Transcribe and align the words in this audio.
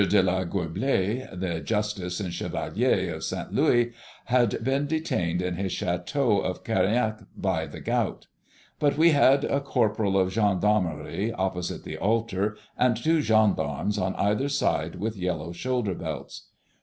de 0.09 0.23
la 0.23 0.43
Goublaye, 0.43 1.29
the 1.31 1.59
justice 1.59 2.19
and 2.19 2.33
chevalier 2.33 3.13
of 3.13 3.23
Saint 3.23 3.53
Louis, 3.53 3.93
had 4.25 4.63
been 4.63 4.87
detained 4.87 5.43
in 5.43 5.57
his 5.57 5.71
château 5.71 6.41
of 6.43 6.63
Keriennec 6.63 7.19
by 7.37 7.67
the 7.67 7.79
gout. 7.81 8.25
But 8.79 8.97
we 8.97 9.11
had 9.11 9.43
a 9.43 9.59
corporal 9.61 10.17
of 10.17 10.33
gendarmery 10.33 11.31
opposite 11.37 11.83
the 11.83 11.97
altar 11.99 12.57
and 12.75 12.97
two 12.97 13.21
gendarmes 13.21 13.99
on 13.99 14.15
either 14.15 14.49
side 14.49 14.95
with 14.95 15.17
yellow 15.17 15.51
shoulder 15.51 15.93
belts. 15.93 16.47